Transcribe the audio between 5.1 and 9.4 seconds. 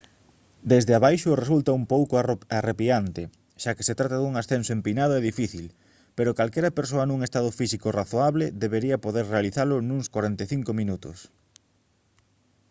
e difícil pero calquera persoa nun estado físico razoable debería poder